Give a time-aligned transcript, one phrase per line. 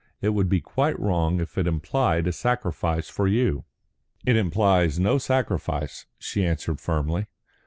[0.19, 3.65] It would be quite wrong if it implied a sacrifice for you."
[4.25, 7.27] "It implies no sacrifice," she answered firmly.